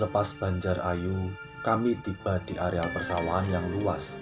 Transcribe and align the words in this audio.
Lepas 0.00 0.32
Banjar 0.40 0.80
Ayu, 0.80 1.28
kami 1.60 1.92
tiba 2.00 2.40
di 2.48 2.56
areal 2.56 2.88
persawahan 2.88 3.52
yang 3.52 3.66
luas. 3.68 4.16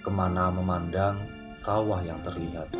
Ke 0.00 0.08
mana 0.08 0.48
memandang, 0.48 1.20
sawah 1.60 2.00
yang 2.00 2.16
terlihat. 2.24 2.72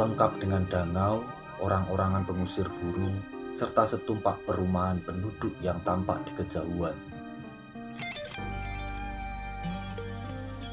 Lengkap 0.00 0.40
dengan 0.40 0.64
danau, 0.72 1.20
orang-orangan 1.60 2.24
pengusir 2.24 2.64
burung, 2.72 3.20
serta 3.52 3.84
setumpak 3.84 4.40
perumahan 4.48 4.96
penduduk 5.04 5.52
yang 5.60 5.76
tampak 5.84 6.24
di 6.24 6.32
kejauhan. 6.40 6.96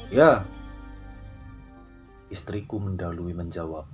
Ya, 0.08 0.48
istriku 2.32 2.80
mendahului 2.80 3.36
menjawab. 3.36 3.84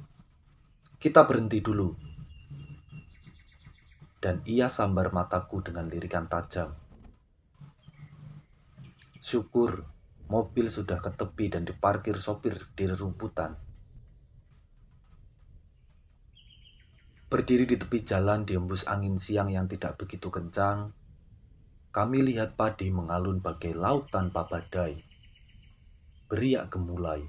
Kita 1.02 1.26
berhenti 1.26 1.58
dulu. 1.58 2.09
Dan 4.20 4.44
ia 4.44 4.68
sambar 4.68 5.16
mataku 5.16 5.64
dengan 5.64 5.88
lirikan 5.88 6.28
tajam. 6.28 6.76
Syukur 9.16 9.88
mobil 10.28 10.68
sudah 10.68 11.00
ke 11.00 11.08
tepi 11.08 11.48
dan 11.48 11.64
diparkir 11.64 12.20
sopir 12.20 12.68
di 12.76 12.84
rerumputan. 12.84 13.56
Berdiri 17.32 17.64
di 17.64 17.80
tepi 17.80 18.04
jalan 18.04 18.44
diembus 18.44 18.84
angin 18.84 19.16
siang 19.16 19.48
yang 19.48 19.64
tidak 19.64 19.96
begitu 19.96 20.28
kencang, 20.28 20.92
kami 21.88 22.20
lihat 22.20 22.60
padi 22.60 22.92
mengalun 22.92 23.40
bagai 23.40 23.72
laut 23.72 24.12
tanpa 24.12 24.44
badai. 24.44 25.00
Beriak 26.28 26.68
gemulai. 26.68 27.24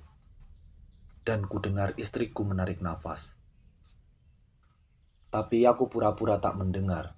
Dan 1.24 1.48
ku 1.48 1.64
dengar 1.64 1.96
istriku 1.96 2.44
menarik 2.44 2.84
nafas 2.84 3.41
tapi 5.32 5.64
aku 5.64 5.88
pura-pura 5.88 6.36
tak 6.44 6.60
mendengar. 6.60 7.16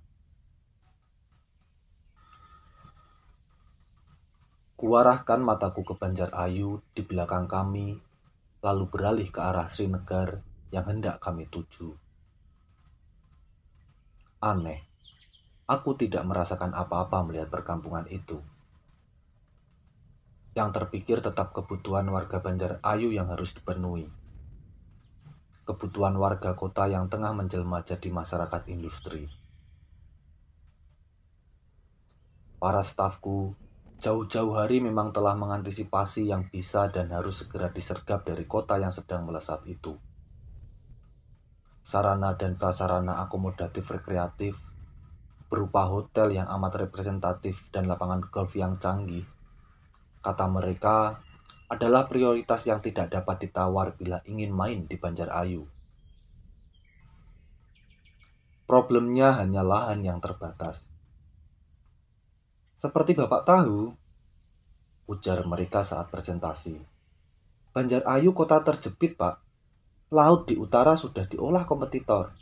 Kuarahkan 4.77 5.41
mataku 5.41 5.81
ke 5.81 5.97
Banjar 5.97 6.29
Ayu 6.37 6.77
di 6.93 7.01
belakang 7.01 7.49
kami, 7.49 7.97
lalu 8.61 8.83
beralih 8.85 9.25
ke 9.33 9.41
arah 9.41 9.65
Srinagar 9.65 10.45
yang 10.69 10.85
hendak 10.85 11.17
kami 11.17 11.49
tuju. 11.49 11.89
Aneh, 14.45 14.85
aku 15.65 15.97
tidak 15.97 16.21
merasakan 16.27 16.77
apa-apa 16.77 17.25
melihat 17.25 17.49
perkampungan 17.49 18.05
itu. 18.13 18.37
Yang 20.53 20.69
terpikir 20.77 21.17
tetap 21.17 21.49
kebutuhan 21.49 22.05
warga 22.13 22.37
Banjar 22.37 22.77
Ayu 22.85 23.09
yang 23.09 23.33
harus 23.33 23.57
dipenuhi 23.57 24.05
kebutuhan 25.63 26.15
warga 26.19 26.59
kota 26.59 26.91
yang 26.91 27.07
tengah 27.07 27.31
menjelma 27.31 27.87
jadi 27.87 28.11
masyarakat 28.11 28.67
industri. 28.67 29.31
Para 32.59 32.83
stafku 32.83 33.55
jauh-jauh 34.03 34.55
hari 34.59 34.83
memang 34.83 35.15
telah 35.15 35.35
mengantisipasi 35.35 36.27
yang 36.27 36.51
bisa 36.51 36.91
dan 36.91 37.11
harus 37.15 37.43
segera 37.43 37.71
disergap 37.71 38.27
dari 38.27 38.43
kota 38.43 38.75
yang 38.79 38.91
sedang 38.91 39.23
melesat 39.23 39.63
itu. 39.67 39.95
Sarana 41.83 42.35
dan 42.39 42.55
prasarana 42.55 43.19
akomodatif 43.23 43.83
rekreatif 43.91 44.59
berupa 45.51 45.87
hotel 45.87 46.35
yang 46.35 46.47
amat 46.59 46.87
representatif 46.87 47.67
dan 47.71 47.91
lapangan 47.91 48.23
golf 48.31 48.55
yang 48.55 48.79
canggih. 48.79 49.27
Kata 50.23 50.47
mereka, 50.47 51.19
adalah 51.73 52.05
prioritas 52.05 52.69
yang 52.69 52.79
tidak 52.79 53.09
dapat 53.09 53.49
ditawar 53.49 53.97
bila 53.97 54.21
ingin 54.29 54.53
main 54.53 54.85
di 54.85 54.95
Banjar 54.95 55.33
Ayu. 55.33 55.65
Problemnya 58.69 59.35
hanya 59.41 59.65
lahan 59.65 60.05
yang 60.05 60.21
terbatas. 60.21 60.85
Seperti 62.77 63.17
Bapak 63.17 63.43
tahu, 63.43 63.91
ujar 65.09 65.41
mereka 65.49 65.81
saat 65.81 66.13
presentasi. 66.13 66.77
Banjar 67.73 68.05
Ayu 68.05 68.37
kota 68.37 68.61
terjepit, 68.61 69.17
Pak. 69.17 69.41
Laut 70.13 70.45
di 70.45 70.53
utara 70.53 70.93
sudah 70.93 71.25
diolah 71.25 71.65
kompetitor. 71.65 72.37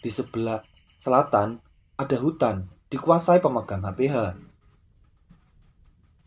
Di 0.00 0.12
sebelah 0.12 0.60
selatan 1.00 1.60
ada 1.96 2.16
hutan, 2.20 2.68
dikuasai 2.92 3.40
pemegang 3.40 3.80
HPH 3.80 4.49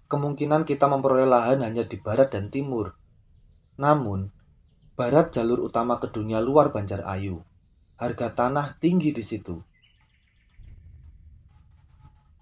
kemungkinan 0.08 0.68
kita 0.68 0.86
memperoleh 0.90 1.28
lahan 1.28 1.64
hanya 1.64 1.88
di 1.88 1.98
barat 2.00 2.34
dan 2.34 2.52
timur. 2.52 2.96
Namun, 3.80 4.30
barat 4.94 5.34
jalur 5.34 5.66
utama 5.66 5.98
ke 5.98 6.12
dunia 6.12 6.38
luar 6.44 6.70
Banjar 6.70 7.02
Ayu. 7.08 7.42
Harga 7.98 8.34
tanah 8.34 8.78
tinggi 8.82 9.14
di 9.14 9.24
situ. 9.24 9.62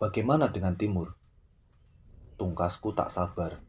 Bagaimana 0.01 0.49
dengan 0.49 0.73
timur? 0.73 1.13
Tungkasku 2.41 2.97
tak 2.97 3.13
sabar. 3.13 3.61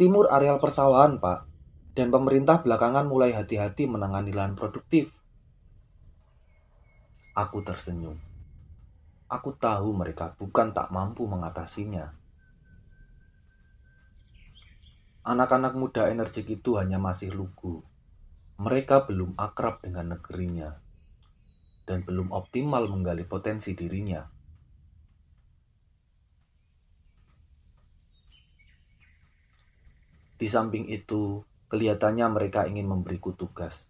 Timur 0.00 0.32
areal 0.32 0.56
persawahan, 0.56 1.20
Pak. 1.20 1.44
Dan 1.92 2.08
pemerintah 2.08 2.64
belakangan 2.64 3.04
mulai 3.04 3.36
hati-hati 3.36 3.84
menangani 3.84 4.32
lahan 4.32 4.56
produktif. 4.56 5.12
Aku 7.36 7.60
tersenyum. 7.60 8.29
Aku 9.30 9.54
tahu 9.54 9.94
mereka 9.94 10.34
bukan 10.34 10.74
tak 10.74 10.90
mampu 10.90 11.22
mengatasinya. 11.30 12.10
Anak-anak 15.22 15.78
muda 15.78 16.10
energik 16.10 16.50
itu 16.50 16.74
hanya 16.74 16.98
masih 16.98 17.30
lugu. 17.30 17.86
Mereka 18.58 19.06
belum 19.06 19.38
akrab 19.38 19.86
dengan 19.86 20.18
negerinya 20.18 20.82
dan 21.86 22.02
belum 22.02 22.34
optimal 22.34 22.90
menggali 22.90 23.22
potensi 23.22 23.70
dirinya. 23.78 24.26
Di 30.34 30.48
samping 30.50 30.90
itu, 30.90 31.46
kelihatannya 31.70 32.26
mereka 32.34 32.66
ingin 32.66 32.90
memberiku 32.90 33.30
tugas. 33.38 33.86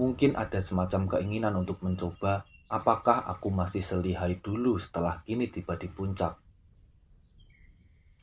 Mungkin 0.00 0.32
ada 0.40 0.64
semacam 0.64 1.12
keinginan 1.12 1.60
untuk 1.60 1.84
mencoba 1.84 2.48
Apakah 2.70 3.26
aku 3.26 3.50
masih 3.50 3.82
selihai 3.82 4.38
dulu 4.38 4.78
setelah 4.78 5.26
kini 5.26 5.50
tiba 5.50 5.74
di 5.74 5.90
puncak? 5.90 6.38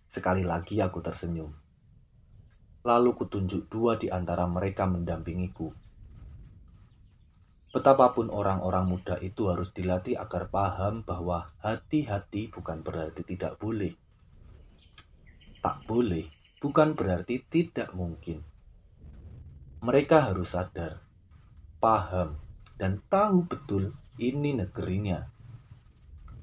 Sekali 0.07 0.47
lagi 0.47 0.79
aku 0.79 1.03
tersenyum. 1.03 1.51
Lalu 2.87 3.11
kutunjuk 3.11 3.67
dua 3.67 3.99
di 3.99 4.07
antara 4.07 4.47
mereka 4.47 4.87
mendampingiku. 4.87 5.75
Betapapun 7.75 8.31
orang-orang 8.31 8.87
muda 8.87 9.19
itu 9.19 9.51
harus 9.51 9.75
dilatih 9.75 10.15
agar 10.15 10.47
paham 10.47 11.03
bahwa 11.03 11.51
hati-hati 11.59 12.47
bukan 12.47 12.79
berarti 12.87 13.27
tidak 13.27 13.59
boleh. 13.59 13.91
Tak 15.59 15.83
boleh 15.83 16.23
bukan 16.63 16.95
berarti 16.95 17.43
tidak 17.51 17.91
mungkin. 17.91 18.47
Mereka 19.83 20.31
harus 20.31 20.55
sadar, 20.55 21.03
paham, 21.83 22.39
dan 22.79 23.03
tahu 23.11 23.43
betul 23.43 23.91
ini 24.17 24.57
negerinya. 24.57 25.21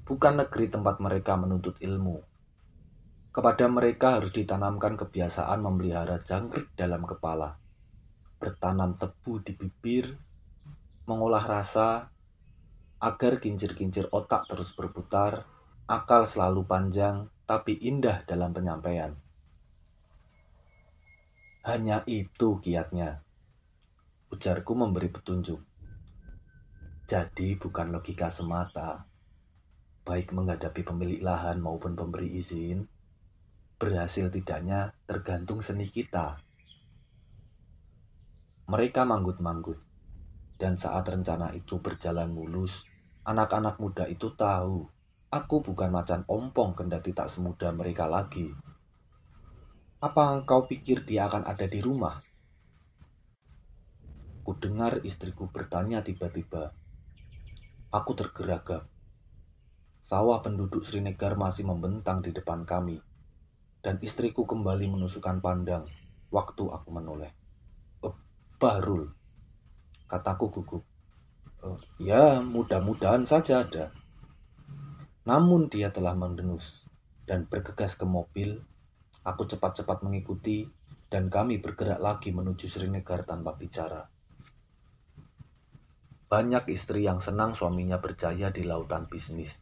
Bukan 0.07 0.39
negeri 0.39 0.71
tempat 0.71 1.03
mereka 1.03 1.35
menuntut 1.35 1.75
ilmu. 1.83 2.23
Kepada 3.35 3.67
mereka 3.67 4.15
harus 4.15 4.31
ditanamkan 4.31 4.95
kebiasaan 4.95 5.59
memelihara 5.59 6.15
jangkrik 6.23 6.71
dalam 6.79 7.03
kepala, 7.03 7.59
bertanam 8.39 8.95
tebu 8.95 9.43
di 9.43 9.51
bibir, 9.51 10.15
mengolah 11.03 11.43
rasa, 11.43 12.07
agar 13.03 13.43
kincir-kincir 13.43 14.07
otak 14.07 14.47
terus 14.47 14.71
berputar, 14.71 15.43
akal 15.83 16.23
selalu 16.23 16.63
panjang 16.63 17.27
tapi 17.43 17.75
indah 17.75 18.23
dalam 18.23 18.55
penyampaian. 18.55 19.11
Hanya 21.67 22.07
itu 22.07 22.63
kiatnya. 22.63 23.19
Ujarku 24.31 24.71
memberi 24.79 25.11
petunjuk. 25.11 25.74
Jadi 27.05 27.53
bukan 27.53 27.93
logika 27.93 28.33
semata, 28.33 29.05
baik 30.01 30.33
menghadapi 30.33 30.81
pemilik 30.81 31.21
lahan 31.21 31.61
maupun 31.61 31.93
pemberi 31.93 32.33
izin, 32.33 32.89
berhasil 33.77 34.33
tidaknya 34.33 34.89
tergantung 35.05 35.61
seni 35.61 35.85
kita. 35.85 36.41
Mereka 38.65 39.05
manggut-manggut, 39.05 39.77
dan 40.57 40.73
saat 40.73 41.05
rencana 41.05 41.53
itu 41.53 41.77
berjalan 41.77 42.33
mulus, 42.33 42.89
anak-anak 43.21 43.77
muda 43.77 44.09
itu 44.09 44.33
tahu 44.33 44.89
aku 45.29 45.61
bukan 45.61 45.93
macan 45.93 46.25
ompong 46.25 46.73
kendati 46.73 47.13
tak 47.13 47.29
semudah 47.29 47.69
mereka 47.69 48.09
lagi. 48.09 48.49
Apa 50.01 50.41
engkau 50.41 50.65
pikir 50.65 51.05
dia 51.05 51.29
akan 51.29 51.45
ada 51.45 51.69
di 51.69 51.85
rumah? 51.85 52.17
Ku 54.41 54.57
dengar 54.57 55.05
istriku 55.05 55.53
bertanya 55.53 56.01
tiba-tiba, 56.01 56.73
Aku 57.95 58.11
tergeragap. 58.11 58.91
Sawah 60.03 60.43
penduduk 60.43 60.83
Srinagar 60.83 61.39
masih 61.39 61.63
membentang 61.63 62.19
di 62.19 62.35
depan 62.35 62.67
kami, 62.67 62.99
dan 63.79 64.03
istriku 64.03 64.43
kembali 64.43 64.91
menusukkan 64.91 65.39
pandang 65.39 65.87
waktu 66.27 66.67
aku 66.75 66.91
menoleh. 66.91 67.31
Oh, 68.03 68.11
Barul, 68.59 69.15
kataku 70.11 70.51
gugup. 70.51 70.83
Oh, 71.63 71.79
ya, 71.95 72.43
mudah-mudahan 72.43 73.23
saja 73.23 73.63
ada. 73.63 73.95
Namun 75.23 75.71
dia 75.71 75.87
telah 75.87 76.19
mendengus 76.19 76.83
dan 77.23 77.47
bergegas 77.47 77.95
ke 77.95 78.03
mobil. 78.03 78.59
Aku 79.23 79.47
cepat-cepat 79.47 80.03
mengikuti 80.03 80.67
dan 81.07 81.31
kami 81.31 81.63
bergerak 81.63 82.03
lagi 82.03 82.35
menuju 82.35 82.67
Srinagar 82.67 83.23
tanpa 83.23 83.55
bicara. 83.55 84.11
Banyak 86.35 86.67
istri 86.67 87.07
yang 87.07 87.23
senang 87.23 87.55
suaminya 87.55 88.03
berjaya 88.03 88.51
di 88.51 88.67
lautan 88.67 89.07
bisnis, 89.07 89.55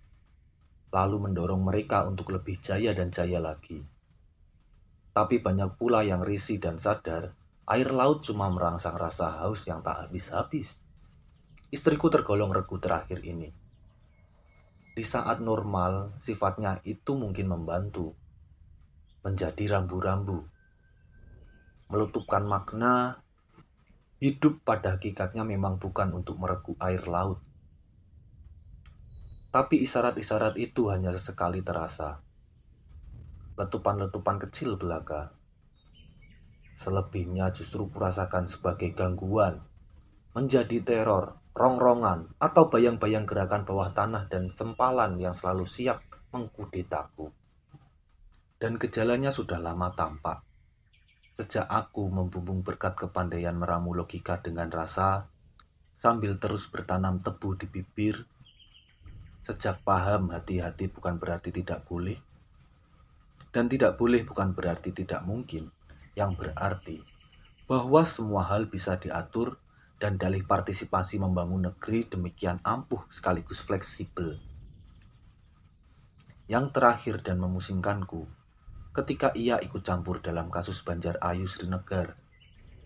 lalu 0.90 1.30
mendorong 1.30 1.62
mereka 1.62 2.02
untuk 2.02 2.34
lebih 2.34 2.58
jaya 2.66 2.98
dan 2.98 3.14
jaya 3.14 3.38
lagi. 3.38 3.78
Tapi 5.14 5.38
banyak 5.38 5.78
pula 5.78 6.02
yang 6.02 6.26
risih 6.26 6.58
dan 6.58 6.82
sadar 6.82 7.38
air 7.70 7.94
laut 7.94 8.26
cuma 8.26 8.50
merangsang 8.50 8.98
rasa 8.98 9.46
haus 9.46 9.70
yang 9.70 9.86
tak 9.86 10.10
habis-habis. 10.10 10.82
Istriku 11.70 12.10
tergolong 12.10 12.50
regu 12.50 12.82
terakhir 12.82 13.22
ini 13.22 13.54
di 14.94 15.02
saat 15.02 15.42
normal, 15.42 16.14
sifatnya 16.22 16.78
itu 16.86 17.18
mungkin 17.18 17.50
membantu 17.50 18.14
menjadi 19.26 19.78
rambu-rambu, 19.78 20.46
melutupkan 21.90 22.46
makna. 22.46 23.23
Hidup 24.24 24.64
pada 24.64 24.96
hakikatnya 24.96 25.44
memang 25.44 25.84
bukan 25.84 26.16
untuk 26.16 26.40
meregu 26.40 26.80
air 26.80 27.04
laut, 27.12 27.44
tapi 29.52 29.84
isyarat-isyarat 29.84 30.56
itu 30.64 30.88
hanya 30.88 31.12
sesekali 31.12 31.60
terasa. 31.60 32.24
Letupan-letupan 33.60 34.40
kecil 34.48 34.80
belaka. 34.80 35.36
Selebihnya 36.80 37.52
justru 37.52 37.92
kurasakan 37.92 38.48
sebagai 38.48 38.96
gangguan, 38.96 39.60
menjadi 40.32 40.80
teror, 40.88 41.38
rongrongan, 41.52 42.32
atau 42.40 42.72
bayang-bayang 42.72 43.28
gerakan 43.28 43.68
bawah 43.68 43.92
tanah 43.92 44.32
dan 44.32 44.56
sempalan 44.56 45.20
yang 45.20 45.36
selalu 45.36 45.68
siap 45.68 46.00
mengkudetaku. 46.32 47.28
Dan 48.56 48.80
gejalanya 48.80 49.36
sudah 49.36 49.60
lama 49.60 49.92
tampak. 49.92 50.53
Sejak 51.34 51.66
aku 51.66 52.14
membumbung 52.14 52.62
berkat 52.62 52.94
kepandaian 52.94 53.58
meramu 53.58 53.98
logika 53.98 54.38
dengan 54.38 54.70
rasa, 54.70 55.26
sambil 55.98 56.38
terus 56.38 56.70
bertanam 56.70 57.18
tebu 57.18 57.58
di 57.58 57.66
bibir, 57.66 58.30
sejak 59.42 59.82
paham 59.82 60.30
hati-hati 60.30 60.94
bukan 60.94 61.18
berarti 61.18 61.50
tidak 61.50 61.90
boleh, 61.90 62.22
dan 63.50 63.66
tidak 63.66 63.98
boleh 63.98 64.22
bukan 64.22 64.54
berarti 64.54 64.94
tidak 64.94 65.26
mungkin, 65.26 65.74
yang 66.14 66.38
berarti 66.38 67.02
bahwa 67.66 68.06
semua 68.06 68.46
hal 68.46 68.70
bisa 68.70 69.02
diatur 69.02 69.58
dan 69.98 70.20
dalih 70.20 70.46
partisipasi 70.46 71.18
membangun 71.18 71.72
negeri 71.72 72.06
demikian 72.06 72.62
ampuh 72.62 73.02
sekaligus 73.10 73.64
fleksibel. 73.64 74.38
Yang 76.46 76.76
terakhir 76.76 77.24
dan 77.24 77.40
memusingkanku, 77.40 78.28
ketika 78.94 79.34
ia 79.34 79.58
ikut 79.60 79.82
campur 79.82 80.22
dalam 80.22 80.54
kasus 80.54 80.86
Banjar 80.86 81.18
Ayu 81.20 81.50
Srinagar, 81.50 82.16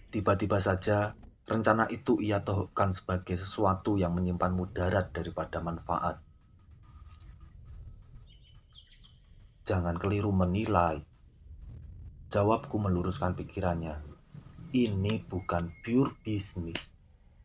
tiba-tiba 0.09 0.57
saja 0.63 1.13
rencana 1.45 1.85
itu 1.91 2.23
ia 2.23 2.41
tohokkan 2.41 2.95
sebagai 2.95 3.35
sesuatu 3.35 3.99
yang 3.99 4.15
menyimpan 4.15 4.55
mudarat 4.55 5.11
daripada 5.11 5.59
manfaat. 5.59 6.23
Jangan 9.67 9.99
keliru 9.99 10.31
menilai. 10.31 11.03
Jawabku 12.31 12.79
meluruskan 12.79 13.35
pikirannya. 13.35 13.99
Ini 14.71 15.23
bukan 15.27 15.71
pure 15.83 16.15
bisnis 16.23 16.97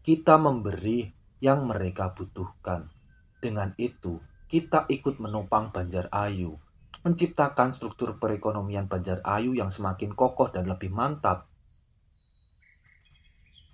kita 0.02 0.34
memberi 0.34 1.14
yang 1.38 1.62
mereka 1.70 2.10
butuhkan. 2.10 2.90
Dengan 3.38 3.70
itu, 3.78 4.18
kita 4.50 4.90
ikut 4.90 5.22
menopang 5.22 5.70
Banjar 5.70 6.10
Ayu, 6.10 6.58
menciptakan 7.02 7.74
struktur 7.74 8.18
perekonomian 8.18 8.86
Banjar 8.86 9.22
Ayu 9.26 9.54
yang 9.58 9.70
semakin 9.70 10.14
kokoh 10.14 10.50
dan 10.50 10.70
lebih 10.70 10.90
mantap. 10.94 11.50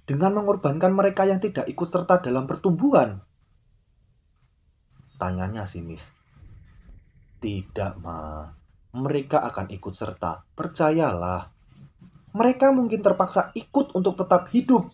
Dengan 0.08 0.40
mengorbankan 0.40 0.96
mereka 0.96 1.28
yang 1.28 1.36
tidak 1.36 1.68
ikut 1.68 1.88
serta 1.88 2.24
dalam 2.24 2.48
pertumbuhan. 2.48 3.20
Tanyanya 5.20 5.68
sinis. 5.68 6.08
Tidak, 7.38 8.00
Ma. 8.00 8.48
Mereka 8.96 9.44
akan 9.44 9.68
ikut 9.68 9.92
serta. 9.92 10.48
Percayalah. 10.56 11.52
Mereka 12.32 12.72
mungkin 12.72 13.04
terpaksa 13.04 13.52
ikut 13.52 13.92
untuk 13.92 14.16
tetap 14.16 14.48
hidup 14.48 14.88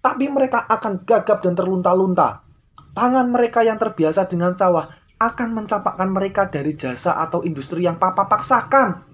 tapi 0.00 0.32
mereka 0.32 0.64
akan 0.64 1.04
gagap 1.04 1.44
dan 1.44 1.52
terlunta-lunta. 1.52 2.44
Tangan 2.96 3.30
mereka 3.30 3.62
yang 3.62 3.76
terbiasa 3.76 4.26
dengan 4.26 4.56
sawah 4.56 4.88
akan 5.20 5.52
mencampakkan 5.52 6.08
mereka 6.08 6.48
dari 6.48 6.72
jasa 6.72 7.20
atau 7.20 7.44
industri 7.44 7.84
yang 7.84 8.00
papa 8.00 8.24
paksakan. 8.24 9.04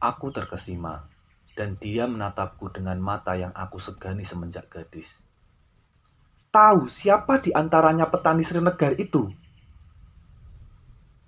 Aku 0.00 0.32
terkesima, 0.32 1.04
dan 1.52 1.76
dia 1.76 2.08
menatapku 2.08 2.72
dengan 2.72 2.96
mata 2.96 3.36
yang 3.36 3.52
aku 3.52 3.76
segani 3.76 4.24
semenjak 4.24 4.72
gadis. 4.72 5.20
Tahu 6.48 6.88
siapa 6.88 7.44
di 7.44 7.52
antaranya 7.52 8.08
petani 8.08 8.40
Srinagar 8.40 8.96
itu? 8.96 9.28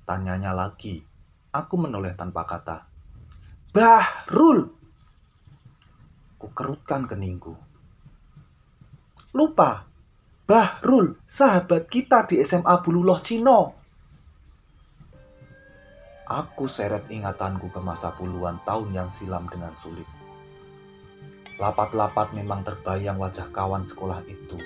Tanyanya 0.09 0.57
lagi. 0.57 1.05
Aku 1.53 1.77
menoleh 1.77 2.17
tanpa 2.17 2.49
kata. 2.49 2.89
Bahrul! 3.77 4.73
Kukerutkan 6.41 7.05
keningku. 7.05 7.55
Lupa, 9.37 9.92
Bahrul, 10.43 11.23
sahabat 11.23 11.87
kita 11.87 12.27
di 12.27 12.43
SMA 12.43 12.83
Bululoh 12.83 13.23
Cino. 13.23 13.79
Aku 16.27 16.67
seret 16.67 17.07
ingatanku 17.13 17.71
ke 17.71 17.79
masa 17.79 18.11
puluhan 18.17 18.59
tahun 18.67 18.91
yang 18.91 19.11
silam 19.15 19.47
dengan 19.47 19.71
sulit. 19.79 20.09
Lapat-lapat 21.63 22.35
memang 22.35 22.67
terbayang 22.67 23.23
wajah 23.23 23.55
kawan 23.55 23.87
sekolah 23.87 24.27
itu, 24.27 24.59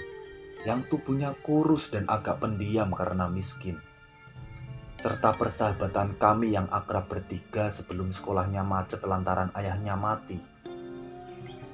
yang 0.64 0.81
tubuhnya 0.88 1.37
kurus 1.44 1.93
dan 1.93 2.08
agak 2.08 2.40
pendiam 2.40 2.88
karena 2.96 3.28
miskin. 3.28 3.76
Serta 4.96 5.37
persahabatan 5.37 6.16
kami 6.16 6.56
yang 6.56 6.73
akrab 6.73 7.04
bertiga 7.04 7.68
sebelum 7.68 8.16
sekolahnya 8.16 8.64
macet 8.64 9.04
lantaran 9.04 9.52
ayahnya 9.52 9.92
mati 9.92 10.40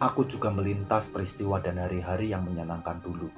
Aku 0.03 0.27
juga 0.27 0.51
melintas 0.51 1.07
peristiwa 1.15 1.63
dan 1.63 1.79
hari-hari 1.79 2.35
yang 2.35 2.43
menyenangkan 2.43 2.99
dulu. 2.99 3.31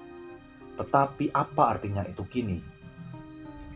Tetapi 0.74 1.30
apa 1.30 1.62
artinya 1.78 2.02
itu 2.02 2.26
kini? 2.26 2.58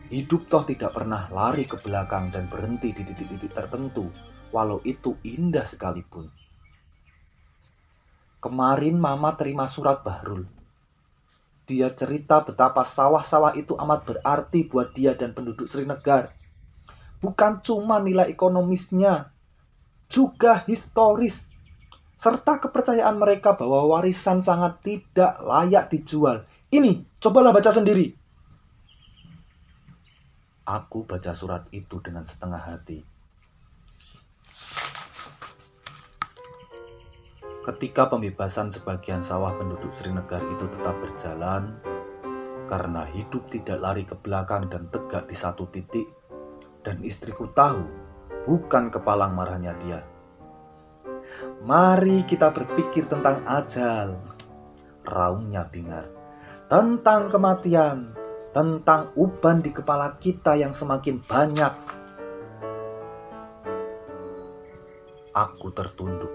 Hidup 0.09 0.49
toh 0.49 0.65
tidak 0.65 0.97
pernah 0.97 1.29
lari 1.29 1.69
ke 1.69 1.77
belakang 1.77 2.33
dan 2.33 2.49
berhenti 2.49 2.89
di 2.91 3.05
titik-titik 3.05 3.53
tertentu, 3.53 4.09
walau 4.49 4.81
itu 4.81 5.13
indah 5.21 5.63
sekalipun. 5.63 6.27
Kemarin 8.41 8.97
mama 8.97 9.37
terima 9.37 9.69
surat 9.69 10.01
Bahrul. 10.01 10.49
Dia 11.69 11.93
cerita 11.93 12.41
betapa 12.41 12.81
sawah-sawah 12.81 13.53
itu 13.53 13.77
amat 13.77 14.01
berarti 14.09 14.65
buat 14.65 14.89
dia 14.97 15.13
dan 15.13 15.37
penduduk 15.37 15.69
Srinagar. 15.69 16.33
Bukan 17.21 17.61
cuma 17.61 18.01
nilai 18.01 18.33
ekonomisnya, 18.33 19.29
juga 20.09 20.65
historis 20.65 21.45
serta 22.17 22.57
kepercayaan 22.57 23.15
mereka 23.21 23.53
bahwa 23.53 23.95
warisan 23.95 24.41
sangat 24.41 24.81
tidak 24.81 25.37
layak 25.45 25.93
dijual. 25.93 26.48
Ini, 26.69 27.17
cobalah 27.17 27.49
baca 27.49 27.73
sendiri. 27.73 28.13
Aku 30.69 31.01
baca 31.09 31.33
surat 31.33 31.65
itu 31.73 31.97
dengan 31.97 32.29
setengah 32.29 32.61
hati. 32.61 33.01
Ketika 37.65 38.13
pembebasan 38.13 38.69
sebagian 38.69 39.25
sawah 39.25 39.57
penduduk 39.57 39.89
Srinagar 39.97 40.45
itu 40.45 40.69
tetap 40.69 40.93
berjalan, 41.01 41.73
karena 42.69 43.01
hidup 43.17 43.49
tidak 43.49 43.81
lari 43.81 44.05
ke 44.05 44.13
belakang 44.13 44.69
dan 44.69 44.93
tegak 44.93 45.25
di 45.25 45.33
satu 45.33 45.65
titik, 45.73 46.05
dan 46.85 47.01
istriku 47.01 47.49
tahu 47.57 47.81
bukan 48.45 48.93
kepalang 48.93 49.33
marahnya 49.33 49.73
dia, 49.81 50.05
Mari 51.65 52.23
kita 52.25 52.53
berpikir 52.53 53.05
tentang 53.09 53.43
ajal. 53.45 54.17
Raungnya 55.05 55.67
bingar. 55.67 56.18
Tentang 56.69 57.33
kematian. 57.33 58.13
Tentang 58.53 59.09
uban 59.17 59.65
di 59.65 59.73
kepala 59.73 60.21
kita 60.21 60.53
yang 60.53 60.69
semakin 60.69 61.17
banyak. 61.17 61.73
Aku 65.33 65.73
tertunduk. 65.73 66.29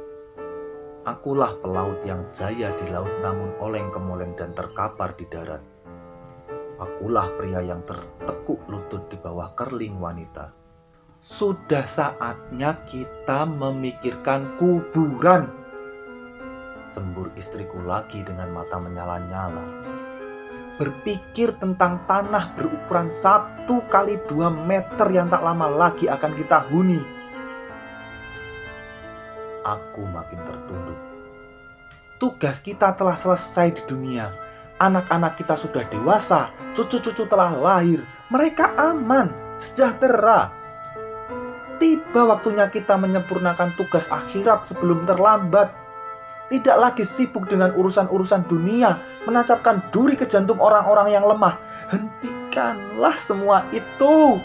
Akulah 1.06 1.54
pelaut 1.62 2.02
yang 2.02 2.26
jaya 2.34 2.74
di 2.74 2.86
laut 2.90 3.14
namun 3.22 3.54
oleng 3.62 3.94
kemoleng 3.94 4.34
dan 4.34 4.50
terkapar 4.58 5.14
di 5.14 5.22
darat. 5.30 5.62
Akulah 6.82 7.30
pria 7.38 7.62
yang 7.62 7.86
tertekuk 7.86 8.66
lutut 8.66 9.06
di 9.06 9.14
bawah 9.14 9.54
kerling 9.54 10.02
wanita 10.02 10.64
sudah 11.24 11.88
saatnya 11.88 12.84
kita 12.84 13.48
memikirkan 13.48 14.60
kuburan. 14.60 15.48
Sembur 16.92 17.32
istriku 17.32 17.80
lagi 17.80 18.20
dengan 18.20 18.52
mata 18.52 18.76
menyala-nyala. 18.76 19.93
Berpikir 20.74 21.54
tentang 21.62 22.02
tanah 22.10 22.50
berukuran 22.58 23.14
satu 23.14 23.78
kali 23.86 24.18
dua 24.26 24.50
meter 24.50 25.06
yang 25.14 25.30
tak 25.30 25.46
lama 25.46 25.70
lagi 25.70 26.10
akan 26.10 26.34
kita 26.34 26.66
huni. 26.66 26.98
Aku 29.62 30.02
makin 30.10 30.42
tertunduk. 30.42 30.98
Tugas 32.18 32.58
kita 32.58 32.90
telah 32.98 33.14
selesai 33.14 33.78
di 33.78 33.82
dunia. 33.86 34.34
Anak-anak 34.82 35.38
kita 35.38 35.54
sudah 35.54 35.86
dewasa, 35.86 36.50
cucu-cucu 36.74 37.22
telah 37.30 37.54
lahir. 37.54 38.02
Mereka 38.34 38.74
aman, 38.74 39.30
sejahtera. 39.62 40.50
Tiba 41.78 42.26
waktunya 42.26 42.66
kita 42.66 42.98
menyempurnakan 42.98 43.78
tugas 43.78 44.10
akhirat 44.10 44.66
sebelum 44.66 45.06
terlambat. 45.06 45.83
Tidak 46.44 46.76
lagi 46.76 47.08
sibuk 47.08 47.48
dengan 47.48 47.72
urusan-urusan 47.72 48.44
dunia, 48.44 49.00
menancapkan 49.24 49.88
duri 49.88 50.12
ke 50.12 50.28
jantung 50.28 50.60
orang-orang 50.60 51.08
yang 51.08 51.24
lemah. 51.24 51.56
Hentikanlah 51.88 53.16
semua 53.16 53.64
itu. 53.72 54.38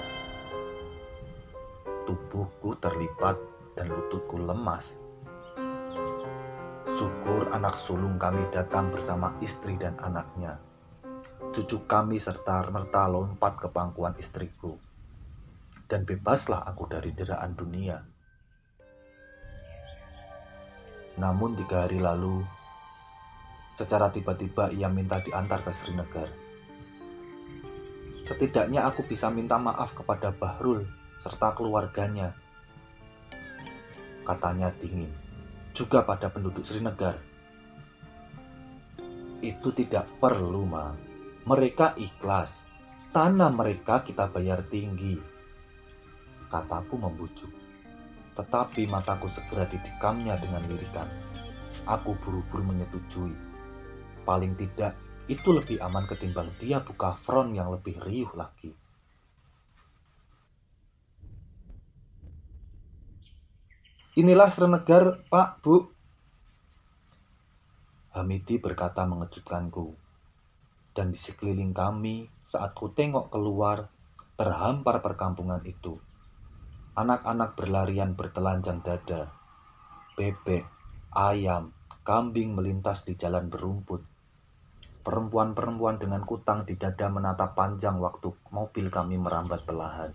Tubuhku 2.07 2.79
terlipat 2.79 3.35
dan 3.75 3.91
lututku 3.91 4.39
lemas. 4.39 4.95
Syukur 6.89 7.53
anak 7.53 7.77
sulung 7.77 8.17
kami 8.17 8.41
datang 8.49 8.89
bersama 8.89 9.37
istri 9.45 9.77
dan 9.77 9.93
anaknya. 10.01 10.57
Cucu 11.53 11.85
kami 11.85 12.17
serta 12.17 12.65
merta 12.73 13.05
lompat 13.05 13.61
ke 13.61 13.67
pangkuan 13.69 14.17
istriku. 14.17 14.73
Dan 15.85 16.07
bebaslah 16.07 16.65
aku 16.65 16.89
dari 16.89 17.13
deraan 17.13 17.53
dunia. 17.53 18.01
Namun 21.19 21.59
tiga 21.59 21.83
hari 21.83 21.99
lalu, 21.99 22.47
secara 23.75 24.07
tiba-tiba 24.07 24.71
ia 24.71 24.87
minta 24.87 25.19
diantar 25.19 25.59
ke 25.59 25.71
Srinagar. 25.75 26.31
Setidaknya 28.23 28.87
aku 28.87 29.03
bisa 29.03 29.27
minta 29.27 29.59
maaf 29.59 29.91
kepada 29.91 30.31
Bahrul 30.31 30.87
serta 31.19 31.51
keluarganya. 31.59 32.31
Katanya 34.23 34.71
dingin, 34.79 35.11
juga 35.75 36.07
pada 36.07 36.31
penduduk 36.31 36.63
Srinagar. 36.63 37.19
Itu 39.43 39.75
tidak 39.75 40.07
perlu, 40.23 40.63
Ma. 40.63 40.95
Mereka 41.43 41.99
ikhlas. 41.99 42.63
Tanah 43.11 43.51
mereka 43.51 44.05
kita 44.07 44.31
bayar 44.31 44.63
tinggi. 44.69 45.19
Kataku 46.47 46.95
membujuk 46.95 47.58
tetapi 48.39 48.87
mataku 48.87 49.27
segera 49.27 49.67
ditikamnya 49.67 50.39
dengan 50.39 50.63
lirikan. 50.63 51.11
Aku 51.83 52.15
buru-buru 52.23 52.71
menyetujui. 52.71 53.35
Paling 54.23 54.55
tidak, 54.55 54.95
itu 55.27 55.51
lebih 55.51 55.83
aman 55.83 56.07
ketimbang 56.07 56.55
dia 56.55 56.79
buka 56.79 57.19
front 57.19 57.51
yang 57.51 57.67
lebih 57.67 57.99
riuh 57.99 58.31
lagi. 58.39 58.71
Inilah 64.15 64.47
Srenegar, 64.47 65.27
Pak, 65.27 65.59
Bu. 65.59 65.91
Hamidi 68.15 68.55
berkata 68.55 69.03
mengejutkanku. 69.03 69.99
Dan 70.95 71.11
di 71.11 71.19
sekeliling 71.19 71.75
kami, 71.75 72.23
saat 72.39 72.71
ku 72.71 72.87
tengok 72.91 73.27
keluar, 73.31 73.91
terhampar 74.39 75.03
perkampungan 75.03 75.59
itu 75.67 75.99
Anak-anak 76.99 77.55
berlarian 77.55 78.11
bertelanjang 78.11 78.83
dada. 78.83 79.31
Bebek, 80.19 80.67
ayam, 81.15 81.71
kambing 82.03 82.51
melintas 82.51 83.07
di 83.07 83.15
jalan 83.15 83.47
berumput. 83.47 84.03
Perempuan-perempuan 84.99 85.95
dengan 85.95 86.27
kutang 86.27 86.67
di 86.67 86.75
dada 86.75 87.07
menatap 87.07 87.55
panjang 87.55 88.03
waktu 88.03 88.35
mobil 88.51 88.91
kami 88.91 89.15
merambat 89.15 89.63
belahan. 89.63 90.11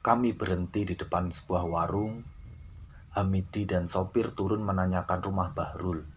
Kami 0.00 0.32
berhenti 0.32 0.88
di 0.88 0.96
depan 0.96 1.28
sebuah 1.28 1.68
warung. 1.68 2.24
Hamidi 3.12 3.68
dan 3.68 3.84
sopir 3.84 4.32
turun 4.32 4.64
menanyakan 4.64 5.20
rumah 5.20 5.52
Bahrul. 5.52 6.08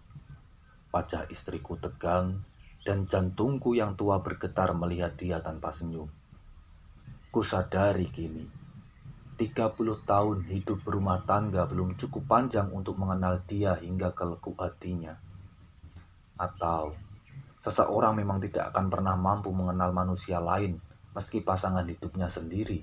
Wajah 0.95 1.27
istriku 1.27 1.75
tegang 1.75 2.47
dan 2.87 3.11
jantungku 3.11 3.75
yang 3.75 3.99
tua 3.99 4.23
bergetar 4.23 4.71
melihat 4.71 5.19
dia 5.19 5.43
tanpa 5.43 5.75
senyum. 5.75 6.23
Kusadari 7.35 8.07
kini, 8.15 8.47
30 9.35 9.75
tahun 10.07 10.47
hidup 10.47 10.87
berumah 10.87 11.27
tangga 11.27 11.67
belum 11.67 11.99
cukup 11.99 12.31
panjang 12.31 12.71
untuk 12.71 12.95
mengenal 12.95 13.43
dia 13.43 13.75
hingga 13.75 14.15
ke 14.15 14.23
lekuk 14.23 14.55
hatinya. 14.55 15.19
Atau, 16.39 16.95
seseorang 17.59 18.15
memang 18.15 18.39
tidak 18.39 18.71
akan 18.71 18.87
pernah 18.87 19.19
mampu 19.19 19.51
mengenal 19.51 19.91
manusia 19.91 20.39
lain 20.39 20.79
meski 21.11 21.43
pasangan 21.43 21.83
hidupnya 21.83 22.31
sendiri. 22.31 22.79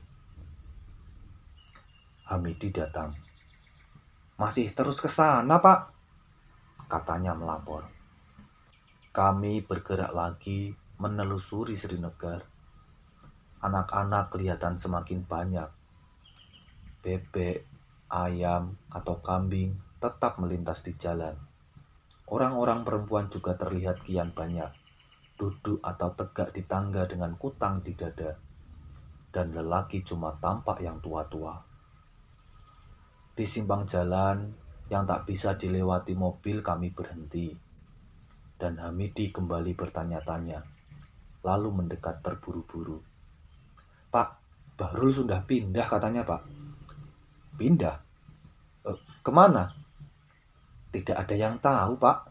Hamidi 2.29 2.69
datang. 2.69 3.17
Masih 4.37 4.69
terus 4.77 5.01
ke 5.01 5.09
sana, 5.09 5.65
Pak? 5.65 5.81
Katanya 6.93 7.33
melapor. 7.33 7.89
Kami 9.17 9.65
bergerak 9.65 10.13
lagi 10.13 10.77
menelusuri 11.01 11.73
Srinagar 11.73 12.52
anak-anak 13.63 14.35
kelihatan 14.35 14.75
semakin 14.75 15.23
banyak. 15.23 15.71
Bebek, 16.99 17.63
ayam, 18.11 18.75
atau 18.91 19.23
kambing 19.23 19.79
tetap 20.03 20.43
melintas 20.43 20.83
di 20.83 20.99
jalan. 20.99 21.39
Orang-orang 22.27 22.83
perempuan 22.83 23.31
juga 23.31 23.55
terlihat 23.55 24.03
kian 24.03 24.35
banyak, 24.35 24.75
duduk 25.39 25.79
atau 25.79 26.11
tegak 26.19 26.51
di 26.51 26.67
tangga 26.67 27.07
dengan 27.07 27.39
kutang 27.39 27.87
di 27.87 27.95
dada, 27.95 28.35
dan 29.31 29.55
lelaki 29.55 30.03
cuma 30.03 30.35
tampak 30.43 30.83
yang 30.83 30.99
tua-tua. 30.99 31.55
Di 33.33 33.47
simpang 33.47 33.87
jalan 33.87 34.51
yang 34.91 35.07
tak 35.07 35.23
bisa 35.25 35.55
dilewati 35.55 36.19
mobil 36.19 36.67
kami 36.67 36.91
berhenti, 36.91 37.55
dan 38.59 38.79
Hamidi 38.83 39.31
kembali 39.31 39.79
bertanya-tanya, 39.79 40.67
lalu 41.47 41.69
mendekat 41.71 42.23
terburu-buru. 42.27 43.12
Pak, 44.13 44.29
Bahrul 44.77 45.09
sudah 45.09 45.41
pindah 45.41 45.89
katanya 45.89 46.21
Pak. 46.29 46.45
Pindah? 47.57 47.97
Eh, 48.85 48.99
ke 49.25 49.31
mana? 49.33 49.73
Tidak 50.93 51.17
ada 51.17 51.33
yang 51.33 51.57
tahu 51.57 51.97
Pak. 51.97 52.29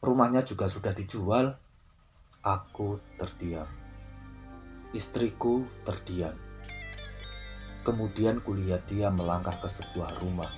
Rumahnya 0.00 0.40
juga 0.48 0.64
sudah 0.64 0.96
dijual. 0.96 1.52
Aku 2.40 2.96
terdiam. 3.20 3.68
Istriku 4.96 5.68
terdiam. 5.84 6.32
Kemudian 7.84 8.40
kulihat 8.40 8.88
dia 8.88 9.12
melangkah 9.12 9.60
ke 9.60 9.68
sebuah 9.68 10.24
rumah. 10.24 10.48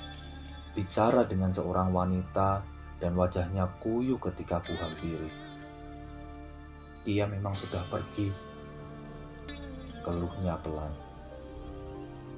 Bicara 0.79 1.27
dengan 1.27 1.51
seorang 1.51 1.91
wanita 1.91 2.63
dan 3.03 3.19
wajahnya 3.19 3.67
kuyu 3.83 4.15
ketika 4.23 4.63
ku 4.63 4.79
hampiri. 4.79 5.31
Ia 7.03 7.27
memang 7.27 7.59
sudah 7.59 7.83
pergi 7.91 8.52
keluhnya 10.03 10.59
pelan. 10.61 10.91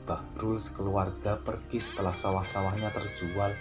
Bahrul 0.04 0.60
sekeluarga 0.60 1.40
pergi 1.40 1.80
setelah 1.80 2.12
sawah-sawahnya 2.12 2.92
terjual 2.92 3.56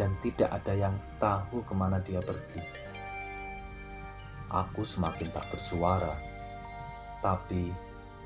dan 0.00 0.16
tidak 0.24 0.48
ada 0.48 0.72
yang 0.72 0.96
tahu 1.20 1.60
ke 1.62 1.74
mana 1.76 2.00
dia 2.00 2.24
pergi. 2.24 2.64
Aku 4.48 4.84
semakin 4.84 5.32
tak 5.32 5.48
bersuara, 5.52 6.12
tapi 7.20 7.72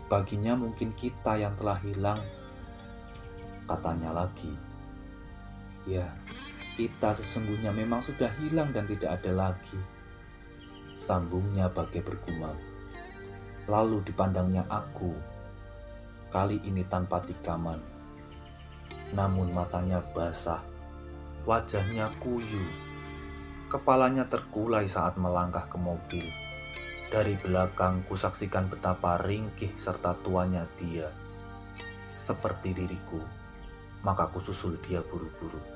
baginya 0.06 0.58
mungkin 0.58 0.94
kita 0.94 1.38
yang 1.38 1.54
telah 1.58 1.78
hilang. 1.82 2.18
Katanya 3.66 4.14
lagi, 4.14 4.54
ya 5.90 6.06
kita 6.78 7.14
sesungguhnya 7.14 7.74
memang 7.74 7.98
sudah 7.98 8.30
hilang 8.42 8.70
dan 8.70 8.86
tidak 8.86 9.18
ada 9.22 9.50
lagi. 9.50 9.78
Sambungnya 10.94 11.66
bagai 11.66 12.02
bergumam. 12.02 12.75
Lalu 13.66 13.99
dipandangnya 14.06 14.62
aku, 14.70 15.11
kali 16.30 16.62
ini 16.62 16.87
tanpa 16.87 17.18
tikaman. 17.18 17.82
Namun 19.11 19.50
matanya 19.50 19.99
basah, 20.14 20.62
wajahnya 21.42 22.14
kuyu, 22.23 22.62
kepalanya 23.66 24.23
terkulai 24.30 24.87
saat 24.87 25.18
melangkah 25.18 25.66
ke 25.66 25.75
mobil. 25.82 26.26
Dari 27.11 27.35
belakang 27.42 28.06
kusaksikan 28.06 28.70
betapa 28.70 29.18
ringkih 29.18 29.75
serta 29.82 30.14
tuanya 30.23 30.62
dia. 30.78 31.11
Seperti 32.23 32.70
diriku, 32.70 33.18
maka 34.06 34.30
kususul 34.30 34.78
dia 34.87 35.02
buru-buru. 35.02 35.75